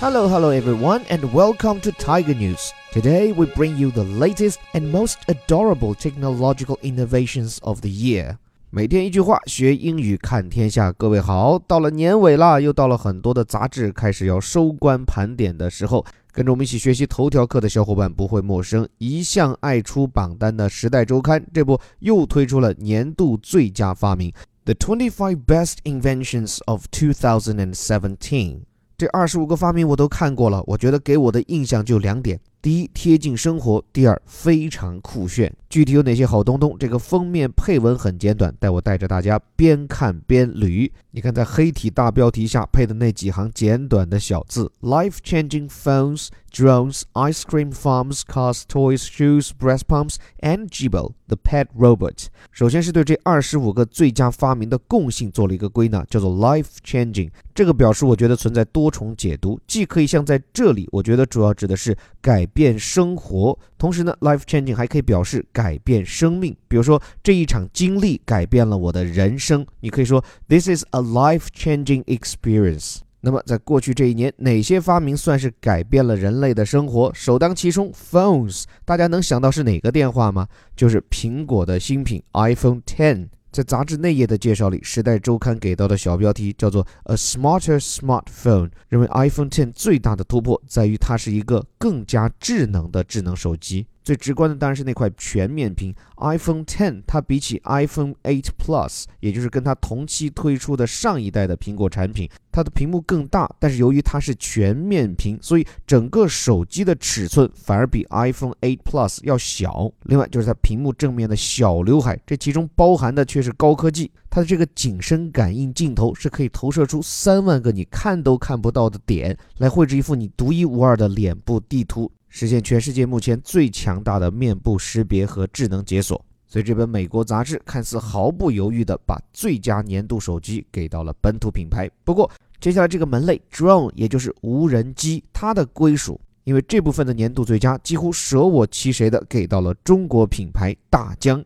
[0.00, 2.72] Hello, hello everyone, and welcome to Tiger News.
[2.92, 8.36] Today we bring you the latest and most adorable technological innovations of the year.
[8.70, 10.92] 每天一句话，学英语看天下。
[10.92, 16.04] 各位好，到了年尾啦，又到了很多的杂志开始要收官盘点的时候。
[16.32, 24.30] 跟着我们一起学习头条课的小伙伴不会陌生，一向爱出榜单的《时代周刊》这不又推出了年度最佳发明，
[24.66, 28.60] The Twenty Five Best Inventions of 2017。
[29.01, 35.51] 这二十五个发明我都看过了，我觉得给我的印象就两点：第一，贴近生活；第二，非常酷炫。
[35.67, 36.75] 具体有哪些好东东？
[36.77, 40.91] 这个封面配文很简短，带我带着大家边看边捋。
[41.09, 52.25] 你看，在黑体大标题下配的那几行简短的小字：Life-changing phones, drones, ice cream farms, cars, toys, shoes, breast pumps, and Jibo, the pet robot。
[52.51, 57.31] 首先是对这二十五个最佳发明的共性做了一个归纳，叫做 life-changing。
[57.55, 66.55] 这个表示我觉得存在多重解读，既可以像在这里，我觉得主要指的是改变生活，同时呢，life changing 还可以表示改变生命。
[66.67, 72.99] 比如说这一场经历改变了我的人生，你可以说 This is a life-changing experience。
[73.23, 77.11] 那么在过去这一年，哪些发明算是改变了人类的生活？
[77.13, 78.63] 首当其冲，phones。
[78.83, 80.47] 大家能想到是哪个电话吗？
[80.75, 83.27] 就是苹果的新品 iPhone Ten。
[83.51, 93.85] 在杂志内页的介绍里，《时代周刊》给到的小标题叫做 “A Smarter Smartphone”，认为 iPhone 10最大的突破在于它是一个更加智能的智能手机。
[94.03, 109.91] 最直观的当然是那块全面屏，iPhone 10它比起 iPhone 8 Plus，也就是跟它同期推出的上一代的苹果产品，它的屏幕更大，但是由于它是全面屏，所以整个手机的尺寸反而比 iPhone 8 Plus 要小。
[110.03, 122.11] 另外就是它屏幕正面的小刘海，这其中包含的却是高科技，它的这个景深感应镜头是可以投射出三万个你看都看不到的点，来绘制一幅你独一无二的脸部地图。
[122.33, 131.91] 实现全世界目前最强大的面部识别和智能解锁，所以这本美国杂志看似毫不犹豫地把最佳年度手机给到了本土品牌。
[132.05, 132.31] 不过，
[132.61, 141.43] 接下来这个门类 drone，也就是无人机，它的归属，因为这部分的年度最佳几乎舍我其谁的给到了中国品牌大疆。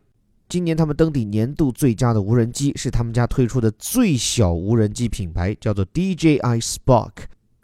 [0.48, 7.10] 今年他们登顶年度最佳的无人机是他们家推出的最小无人机品牌，叫做 DJI Spark。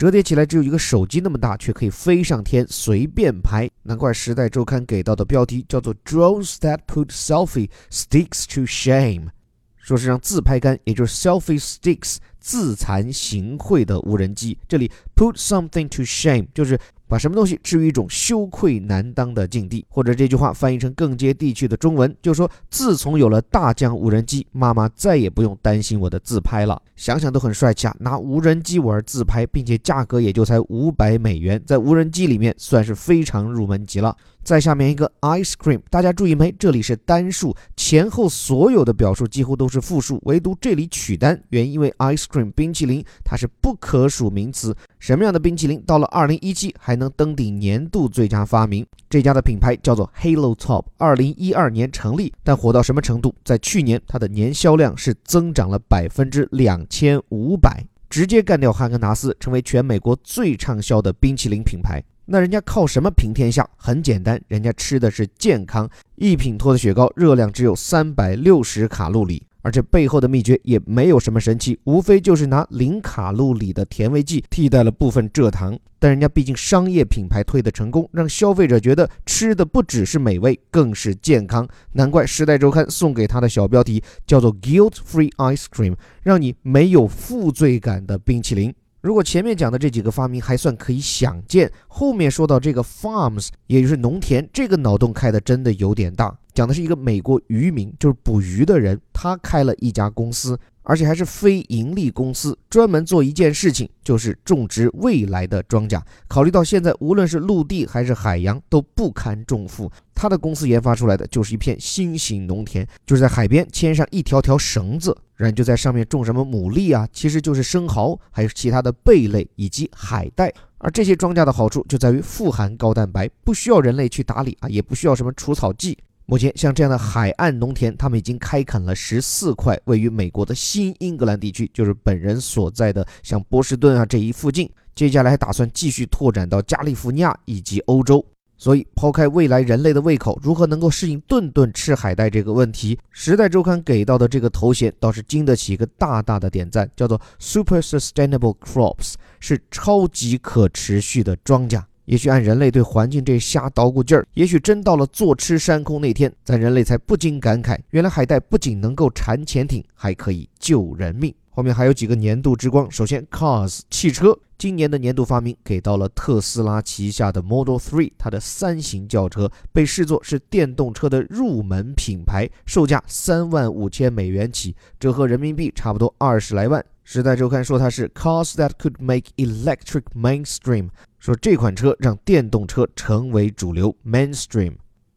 [0.02, 3.70] 折叠起来只有一个手机那么大，却可以飞上天，随便拍。
[3.84, 9.28] 难怪《时代周刊》给到的标题叫做 “Drones that put selfie sticks to shame”，
[9.76, 14.58] 说是让自拍杆，也就是 selfie sticks 自惭形秽的无人机。
[14.66, 16.76] 这里 “put something to shame” 就是。
[17.12, 26.80] 把什么东西置于一种羞愧难当的境地，或者这句话翻译成更接地气的中文，就说，自从有了大疆无人机，妈妈再也不用担心我的自拍了。
[26.96, 27.94] 想想都很帅气啊！
[28.00, 34.16] 拿无人机玩自拍，并且价格也就才五百美元，在无人机里面算是非常入门级了。
[34.44, 36.50] 再下面一个 ice cream，大家注意没？
[36.58, 41.40] 这里是单数，前后所有的表述几乎都是复数，唯独这里取单。
[41.50, 44.76] 原因为 ice cream 冰淇淋它是不可数名词。
[44.98, 48.84] 什么样的冰淇淋到了二零一七还能登顶年度最佳发明？
[49.08, 53.34] 这家的品牌叫做 Halo Top，二零一二年成立，但火到什么程度？
[53.44, 62.02] 在去年它的年销量是增长了百分之两千五百，直接干掉哈根达斯，成为全美国最畅销的冰淇淋品牌。
[62.32, 63.68] 那人家靠什么平天下？
[63.76, 65.86] 很简单，人家吃的是健康。
[66.16, 75.78] 一品托的雪糕热量只有三百六十卡路里，而且背后的秘诀也没有什么神奇，无非就是拿零卡路里的甜味剂替代了部分蔗糖。
[75.98, 81.68] 但人家毕竟商业品牌推的成功，让消费者觉得吃的不只是美味，更是健康。
[81.92, 88.72] 难怪《时代周刊》送给他的小标题叫做 “Guilt Free Ice Cream”，让你没有负罪感的冰淇淋。
[89.02, 96.32] 如果前面讲的这几个发明还算可以想见，后面说到这个 farms，也就是农田，这个脑洞开的真的有点大。
[96.54, 100.58] 讲的是一个美国渔民，就是捕鱼的人，他开了一家公司。
[100.84, 106.02] 而且还是非盈利公司，专门做一件事情，就是种植未来的庄稼。
[106.26, 120.52] 考虑到现在无论是陆地还是海洋都不堪重负，他的公司研发出来的就是一片新型农田，就是在海边牵上一条条绳子，然后就在上面种什么牡蛎啊，其实就是生蚝，还有其他的贝类以及海带。
[120.78, 125.96] 而这些庄稼的好处就在于富含高蛋白，不需要人类去打理啊，也不需要什么除草剂。
[126.32, 134.66] 目前，像这样的海岸农田，他们已经开垦了十四块，位于美国的新英格兰地区，就是本人所在的，像波士顿啊这一附近。
[134.94, 138.24] 接下来还打算继续拓展到加利福尼亚以及欧洲。
[138.56, 151.82] 所以，抛开未来人类的胃口如何能够适应顿顿吃海带这个问题，《时代周刊》给到的这个头衔倒是经得起一个大大的点赞，叫做 “Super Sustainable Crops”，是超级可持续的庄稼。
[152.12, 161.34] 也许按人类对环境这瞎捣鼓劲儿，也许真到了坐吃山空那天，咱人类才不禁感慨：原来海带不仅能够缠潜艇，还可以救人命。
[161.48, 162.90] 后面还有几个年度之光。
[162.90, 176.84] 首先，Cars 汽车今年的年度发明给到了特斯拉旗下的 Model 3，它的三型轿车被视作是电动车的入门品牌，售价三万五千美元起，折合人民币差不多二十来万。
[177.04, 180.88] 时代周刊说它是 Cars that could make electric mainstream，
[181.22, 184.74] 说这款车让电动车成为主流 mainstream。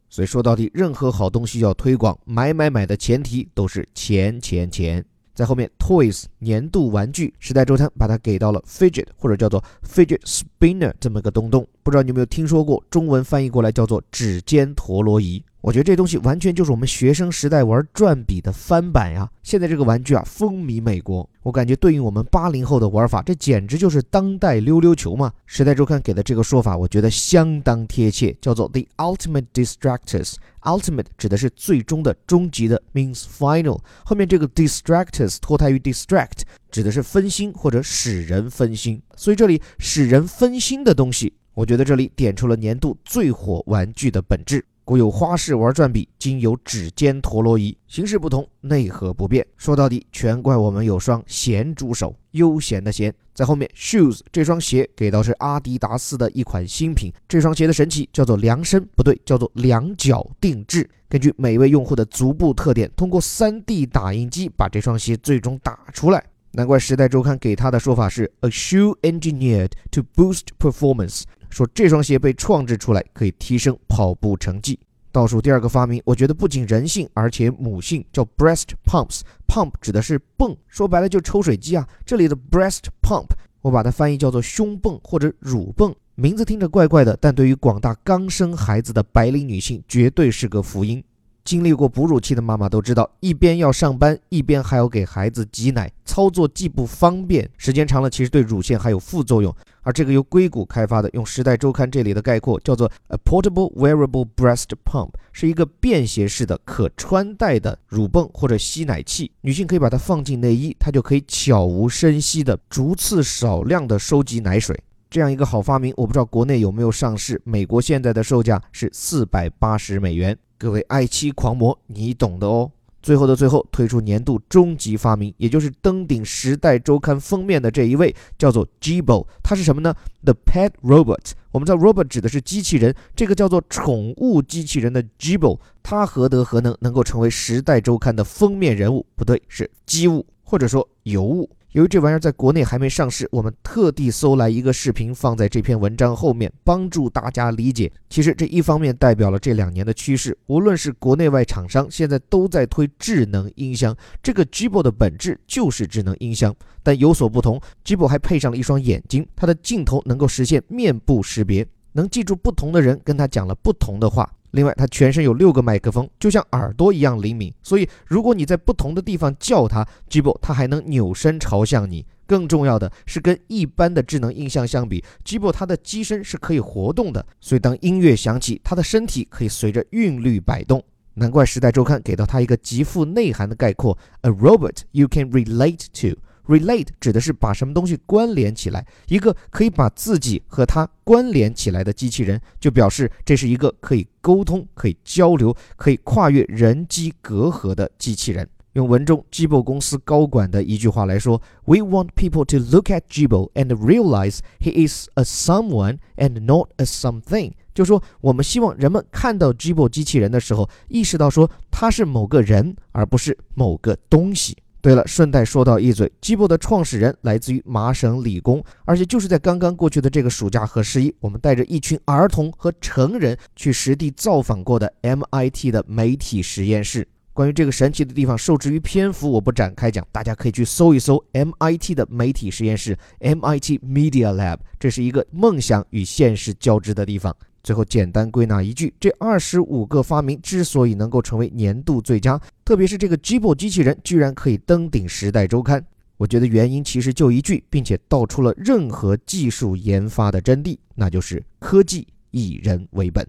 [0.07, 5.03] 所以说到底，任何好东西要推广，买买买的前提都是钱钱钱。
[5.33, 12.83] 在后面，Toys 年度玩具，时代周刊把它给到了 Fidget 或者叫做 Fidget Spinner 这么个东东，不知道你有没有听说过？
[12.91, 15.43] 中文翻译过来叫做指尖陀螺仪。
[15.65, 19.27] 我觉得这东西完全就是我们学生时代玩转笔的翻版呀！
[19.41, 25.33] 现在这个玩具啊风靡美国，我感觉对应我们八零后的玩法，这简直就是当代溜溜球嘛！
[25.47, 30.35] 时代周刊给的这个说法，我觉得相当贴切，叫做 The Ultimate Distractors。
[30.61, 33.79] Ultimate 指的是最终的、终极的，means final。
[34.03, 39.01] 后面这个 Distractors 脱胎于 Distract，指的是分心或者使人分心。
[39.15, 44.63] 所以这里使人分心的东西，我觉得这里点出了年度最火玩具的本质。
[44.87, 49.43] 古有花式玩转笔，今有指尖陀螺仪，形式不同，内核不变。
[49.57, 53.11] 说到底，全怪我们有双咸猪手，悠闲的闲。
[53.33, 57.11] 在后面，shoes 这双鞋给到是阿迪达斯的一款新品。
[57.27, 60.87] 这双鞋的神奇叫做量身，不对，叫做量脚定制。
[61.09, 66.23] 根据每位用户的足部特点，通过 3D 打印机把这双鞋最终打出来。
[66.51, 71.23] 难怪《时代周刊》给他的说法是 a shoe engineered to boost performance。
[71.55, 74.77] 说这双鞋被创制出来可以提升跑步成绩。
[75.09, 79.21] 倒数第二个发明，我觉得不仅人性，而且母性，叫 breast pumps。
[79.47, 81.87] pump 指的是泵，说白了就抽水机啊。
[82.05, 83.27] 这里的 breast pump，
[83.61, 85.95] 我把它翻译叫做胸泵或者乳泵。
[86.15, 91.01] 名字听着怪怪的，但对于广大刚生孩子的白领女性，绝对是个福音。
[91.45, 99.53] 经历过哺乳期的妈妈都知道，一边要上班，一边还要给孩子挤奶，操作既不方便，时间长了其实对乳腺还有副作用。
[99.81, 109.29] 而这个由硅谷开发的，用《时代周刊》这里的概括叫做 a portable wearable breast pump，是一个便携式的可穿戴的乳泵或者吸奶器。
[109.41, 114.81] 女性可以把它放进内衣，它就可以悄无声息的逐次少量的收集奶水。
[115.09, 117.41] 这样一个好发明，我不知道国内有没有上市。
[117.43, 120.37] 美国现在的售价是四百八十美元。
[120.57, 122.71] 各位爱妻狂魔，你懂的哦。
[123.05, 129.27] 最后的最后，推出年度终极发明，也就是登顶《时代周刊》封面的这一位，叫做 Gibo，。
[129.43, 129.93] 它是什么呢
[130.23, 131.33] ？The Pet Robot。
[131.51, 139.05] 我们知道 robot 指的是机器人，这个叫做宠物机器人的 Gibo，它何德何能，能够成为《时代周刊》的封面人物？
[139.15, 141.47] 不对，是机物，或者说尤物。
[141.75, 147.91] 由于这玩意儿在国内还没上市，我们特地搜来一个视频放在这篇文章后面，帮助大家理解。
[148.09, 153.93] 其实这一方面代表了这两年的趋势，无论是国内外厂商，现在都在推智能音箱。
[154.23, 164.31] 这个 g i b o 的本质就是智能音箱，但有所不同 g i b o 还配上了一双眼睛，它的镜头能够实现面部识别，能记住不同的人跟他讲了不同的话。
[164.55, 172.05] 另外，它全身有六个麦克风，就像耳朵一样灵敏，所以如果你在不同的地方叫它 Jibo，它还能扭身朝向你。
[172.25, 180.81] 更重要的是，跟一般的智能音箱相比，Jibo 它的机身是可以活动的，所以当音乐响起，它的身体可以随着韵律摆动。
[181.15, 186.17] 难怪《时代周刊》给到它一个极富内涵的概括：A robot you can relate to。
[186.47, 198.47] Relate 指的是把什么东西关联起来，一个可以把自己和它关联起来的机器人，就表示这是一个可以沟通、可以交流、可以跨越人机隔阂的机器人。
[198.73, 206.41] 用文中 Jibo 公司高管的一句话来说：“We want people to look at Jibo and realize he is a someone and
[206.41, 214.57] not a something。”就说我们希望人们看到 Jibo 机器人的时候，意识到说他是某个人，而不是某个东西。
[214.85, 227.07] 对了，顺带说到一嘴，Jibo 的创始人来自于麻省理工，而且就是在刚刚过去的这个暑假和十一，我们带着一群儿童和成人去实地造访过的 MIT 的媒体实验室。
[227.33, 237.35] 关于这个神奇的地方，受制于篇幅，我不展开讲，大家可以去搜一搜 MIT 的媒体实验室 MIT Media Lab，这是一个梦想与现实交织的地方。
[237.63, 245.79] 最后简单归纳一句：这二十五个发明之所以能够成为年度最佳，特别是这个 Gibo 机器人居然可以登顶《时代周刊》，
[246.17, 253.23] 我觉得原因其实就一句，并且道出了任何技术研发的真谛，那就是科技以人为本。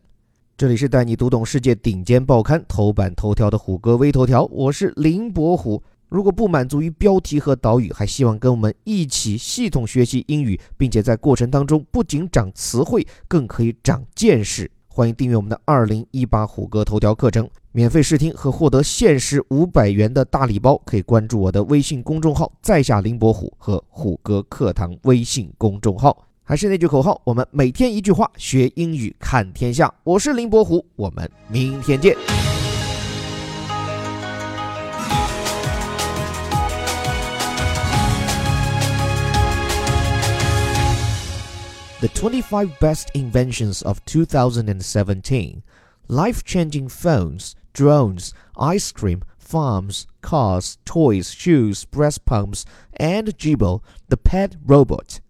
[0.57, 5.83] 这里是带你读懂世界顶尖报刊头版头条的虎哥微头条，我是林伯虎。
[6.09, 26.27] 如果不满足于标题和导语，还希望跟我们一起系统学习英语，并且在过程当中不仅长词汇，更可以长见识，欢迎订阅我们的二零一八虎哥头条课程，免费试听和获得限时五百元的大礼包，可以关注我的微信公众号“在下林伯虎”和虎哥课堂微信公众号。
[26.43, 29.93] 还是那句口号，我们每天一句话，学英语看天下。
[30.05, 32.17] 我是林伯虎，我们明天见。
[42.01, 45.57] The 25 Best Inventions of 2017
[46.09, 52.65] Life Changing Phones, Drones, Ice Cream, Farms, Cars, Toys, Shoes, Breast Pumps,
[52.95, 55.21] and Jibo, the Pet Robot.